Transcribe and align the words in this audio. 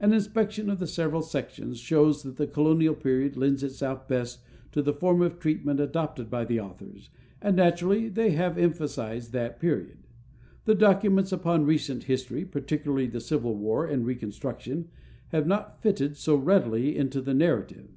An 0.00 0.12
inspection 0.12 0.68
of 0.68 0.80
the 0.80 0.86
several 0.86 1.22
sections 1.22 1.78
shows 1.78 2.24
that 2.24 2.36
the 2.36 2.46
colonial 2.46 2.94
period 2.94 3.38
lends 3.38 3.62
itself 3.62 4.06
best 4.06 4.40
to 4.72 4.82
the 4.82 4.92
form 4.92 5.22
of 5.22 5.38
treatment 5.38 5.80
adopted 5.80 6.28
by 6.28 6.44
the 6.44 6.60
authors, 6.60 7.08
and 7.40 7.56
naturally 7.56 8.10
they 8.10 8.32
have 8.32 8.58
emphasized 8.58 9.32
that 9.32 9.58
period. 9.58 9.96
The 10.66 10.74
documents 10.74 11.32
upon 11.32 11.64
recent 11.64 12.02
history, 12.02 12.44
particularly 12.44 13.06
the 13.06 13.18
civil 13.18 13.54
war 13.56 13.86
and 13.86 14.04
reconstruction, 14.04 14.88
have 15.28 15.46
not 15.46 15.80
fitted 15.80 16.18
so 16.18 16.34
readily 16.36 16.94
into 16.94 17.22
the 17.22 17.32
narrative. 17.32 17.88